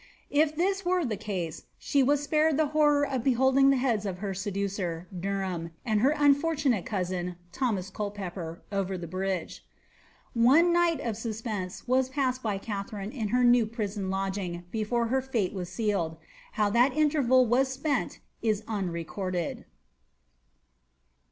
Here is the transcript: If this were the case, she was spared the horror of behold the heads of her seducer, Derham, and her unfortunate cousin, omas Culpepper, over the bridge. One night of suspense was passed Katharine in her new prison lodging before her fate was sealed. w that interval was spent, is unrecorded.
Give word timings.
If 0.31 0.55
this 0.55 0.83
were 0.83 1.05
the 1.05 1.15
case, 1.15 1.65
she 1.77 2.01
was 2.01 2.23
spared 2.23 2.57
the 2.57 2.69
horror 2.73 3.05
of 3.05 3.23
behold 3.23 3.55
the 3.55 3.75
heads 3.77 4.03
of 4.07 4.17
her 4.17 4.33
seducer, 4.33 5.07
Derham, 5.15 5.73
and 5.85 6.01
her 6.01 6.09
unfortunate 6.09 6.87
cousin, 6.87 7.35
omas 7.61 7.91
Culpepper, 7.91 8.63
over 8.71 8.97
the 8.97 9.05
bridge. 9.05 9.63
One 10.33 10.73
night 10.73 10.99
of 11.01 11.17
suspense 11.17 11.87
was 11.87 12.09
passed 12.09 12.41
Katharine 12.41 13.11
in 13.11 13.27
her 13.27 13.43
new 13.43 13.67
prison 13.67 14.09
lodging 14.09 14.63
before 14.71 15.09
her 15.09 15.21
fate 15.21 15.53
was 15.53 15.69
sealed. 15.69 16.17
w 16.57 16.73
that 16.73 16.97
interval 16.97 17.45
was 17.45 17.67
spent, 17.71 18.21
is 18.41 18.63
unrecorded. 18.67 19.65